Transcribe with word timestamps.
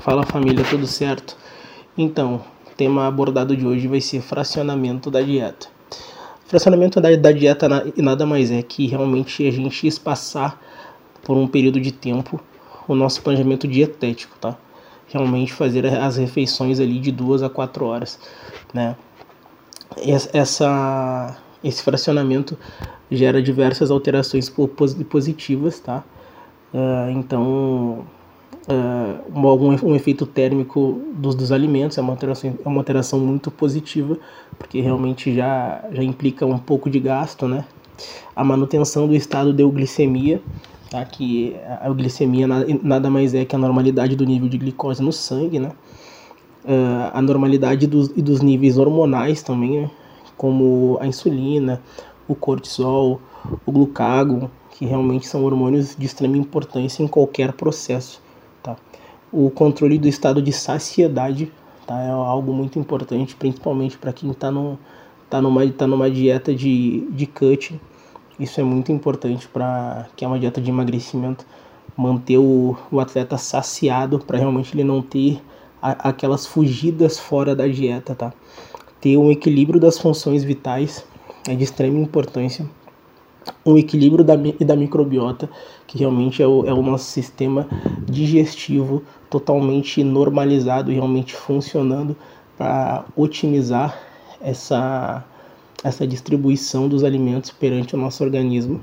Fala 0.00 0.24
família, 0.24 0.64
tudo 0.64 0.86
certo? 0.86 1.36
Então, 1.96 2.40
o 2.66 2.70
tema 2.74 3.06
abordado 3.06 3.54
de 3.54 3.66
hoje 3.66 3.86
vai 3.86 4.00
ser 4.00 4.22
fracionamento 4.22 5.10
da 5.10 5.20
dieta. 5.20 5.68
Fracionamento 6.46 6.98
da, 7.02 7.14
da 7.16 7.30
dieta 7.30 7.68
nada 7.98 8.24
mais 8.24 8.50
é 8.50 8.62
que 8.62 8.86
realmente 8.86 9.46
a 9.46 9.50
gente 9.50 9.86
espaçar 9.86 10.58
por 11.22 11.36
um 11.36 11.46
período 11.46 11.78
de 11.78 11.92
tempo 11.92 12.40
o 12.88 12.94
nosso 12.94 13.20
planejamento 13.20 13.68
dietético, 13.68 14.38
tá? 14.40 14.56
Realmente 15.06 15.52
fazer 15.52 15.84
as 15.84 16.16
refeições 16.16 16.80
ali 16.80 16.98
de 16.98 17.12
duas 17.12 17.42
a 17.42 17.50
quatro 17.50 17.84
horas, 17.84 18.18
né? 18.72 18.96
Essa, 20.32 21.36
esse 21.62 21.82
fracionamento 21.82 22.56
gera 23.10 23.42
diversas 23.42 23.90
alterações 23.90 24.50
positivas, 25.10 25.78
tá? 25.78 26.02
Uh, 26.72 27.10
então, 27.10 28.06
uh, 28.68 29.86
um, 29.86 29.94
efeito 29.94 30.26
térmico 30.26 31.00
dos, 31.14 31.34
dos 31.34 31.52
alimentos 31.52 31.96
é 31.98 32.00
uma, 32.00 32.12
alteração, 32.12 32.58
é 32.64 32.68
uma 32.68 32.80
alteração 32.80 33.18
muito 33.20 33.50
positiva, 33.50 34.18
porque 34.58 34.80
realmente 34.80 35.34
já, 35.34 35.84
já 35.92 36.02
implica 36.02 36.44
um 36.44 36.58
pouco 36.58 36.90
de 36.90 37.00
gasto, 37.00 37.46
né? 37.46 37.64
A 38.34 38.42
manutenção 38.42 39.06
do 39.06 39.14
estado 39.14 39.52
de 39.52 39.62
euglicemia, 39.62 40.40
tá? 40.90 41.04
que 41.04 41.56
a 41.80 41.88
euglicemia 41.88 42.46
nada 42.82 43.10
mais 43.10 43.34
é 43.34 43.44
que 43.44 43.54
a 43.54 43.58
normalidade 43.58 44.16
do 44.16 44.24
nível 44.24 44.48
de 44.48 44.58
glicose 44.58 45.02
no 45.02 45.12
sangue, 45.12 45.58
né? 45.58 45.72
Uh, 46.64 47.10
a 47.12 47.22
normalidade 47.22 47.86
dos, 47.86 48.08
dos 48.08 48.42
níveis 48.42 48.76
hormonais 48.76 49.42
também, 49.42 49.82
né? 49.82 49.90
como 50.36 50.98
a 51.00 51.06
insulina, 51.06 51.82
o 52.28 52.34
cortisol, 52.34 53.20
o 53.66 53.72
glucagon, 53.72 54.48
que 54.70 54.86
realmente 54.86 55.26
são 55.26 55.44
hormônios 55.44 55.94
de 55.94 56.06
extrema 56.06 56.36
importância 56.36 57.02
em 57.02 57.08
qualquer 57.08 57.52
processo. 57.52 58.22
Tá? 58.62 58.76
O 59.32 59.50
controle 59.50 59.98
do 59.98 60.08
estado 60.08 60.42
de 60.42 60.52
saciedade 60.52 61.52
tá? 61.86 62.00
é 62.00 62.10
algo 62.10 62.52
muito 62.52 62.78
importante, 62.78 63.36
principalmente 63.36 63.96
para 63.96 64.12
quem 64.12 64.30
está 64.30 64.48
tá 65.28 65.40
numa, 65.40 65.70
tá 65.70 65.86
numa 65.86 66.10
dieta 66.10 66.54
de, 66.54 67.06
de 67.10 67.26
cut. 67.26 67.80
Isso 68.38 68.60
é 68.60 68.64
muito 68.64 68.90
importante 68.90 69.46
para 69.48 70.06
que 70.16 70.24
é 70.24 70.28
uma 70.28 70.38
dieta 70.38 70.60
de 70.60 70.70
emagrecimento, 70.70 71.44
manter 71.96 72.38
o, 72.38 72.76
o 72.90 72.98
atleta 72.98 73.36
saciado 73.36 74.18
para 74.18 74.38
realmente 74.38 74.74
ele 74.74 74.84
não 74.84 75.02
ter 75.02 75.42
a, 75.82 76.08
aquelas 76.08 76.46
fugidas 76.46 77.18
fora 77.18 77.54
da 77.54 77.66
dieta, 77.66 78.14
tá? 78.14 78.32
Ter 79.00 79.16
um 79.16 79.30
equilíbrio 79.30 79.80
das 79.80 79.98
funções 79.98 80.44
vitais 80.44 81.04
é 81.48 81.54
de 81.54 81.64
extrema 81.64 81.98
importância 81.98 82.66
um 83.64 83.76
equilíbrio 83.76 84.24
da, 84.24 84.34
da 84.36 84.76
microbiota, 84.76 85.48
que 85.86 85.98
realmente 85.98 86.42
é 86.42 86.46
o, 86.46 86.64
é 86.66 86.72
o 86.72 86.82
nosso 86.82 87.04
sistema 87.04 87.66
digestivo 88.06 89.02
totalmente 89.28 90.02
normalizado 90.02 90.90
e 90.90 90.94
realmente 90.94 91.34
funcionando 91.34 92.16
para 92.56 93.04
otimizar 93.16 93.98
essa, 94.40 95.24
essa 95.82 96.06
distribuição 96.06 96.88
dos 96.88 97.04
alimentos 97.04 97.50
perante 97.50 97.94
o 97.94 97.98
nosso 97.98 98.22
organismo 98.22 98.80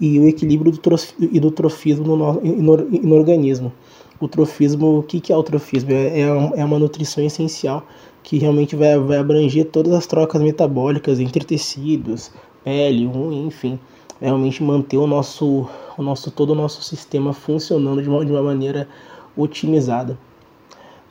e 0.00 0.18
o 0.18 0.28
equilíbrio 0.28 0.72
do, 0.72 0.78
trof, 0.78 1.14
e 1.18 1.40
do 1.40 1.50
trofismo 1.50 2.16
no, 2.16 2.32
no, 2.34 2.42
no, 2.42 2.76
no 2.76 3.14
organismo. 3.14 3.72
O 4.18 4.28
trofismo, 4.28 4.98
o 4.98 5.02
que, 5.02 5.20
que 5.20 5.32
é 5.32 5.36
o 5.36 5.42
trofismo? 5.42 5.92
É, 5.92 6.20
é 6.20 6.64
uma 6.64 6.78
nutrição 6.78 7.22
essencial 7.24 7.86
que 8.22 8.38
realmente 8.38 8.74
vai, 8.74 8.98
vai 8.98 9.18
abranger 9.18 9.66
todas 9.66 9.92
as 9.92 10.06
trocas 10.06 10.42
metabólicas 10.42 11.20
entre 11.20 11.44
tecidos, 11.44 12.32
pele, 12.66 13.06
unha, 13.06 13.46
enfim, 13.46 13.78
realmente 14.20 14.60
manter 14.60 14.96
o 14.96 15.06
nosso, 15.06 15.68
o 15.96 16.02
nosso 16.02 16.32
todo 16.32 16.50
o 16.50 16.54
nosso 16.56 16.82
sistema 16.82 17.32
funcionando 17.32 18.02
de 18.02 18.08
uma, 18.08 18.24
de 18.24 18.32
uma 18.32 18.42
maneira 18.42 18.88
otimizada. 19.36 20.18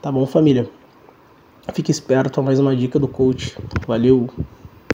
Tá 0.02 0.12
bom, 0.12 0.26
família? 0.26 0.70
Fique 1.74 1.90
esperto 1.90 2.42
a 2.42 2.44
mais 2.44 2.60
uma 2.60 2.76
dica 2.76 3.00
do 3.00 3.08
coach. 3.08 3.58
Valeu! 3.88 4.30